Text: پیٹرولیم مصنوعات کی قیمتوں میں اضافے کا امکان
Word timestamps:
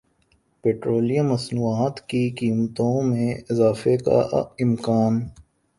پیٹرولیم 0.63 1.27
مصنوعات 1.31 1.99
کی 2.09 2.23
قیمتوں 2.39 3.01
میں 3.01 3.33
اضافے 3.49 3.95
کا 3.97 4.19
امکان 4.63 5.21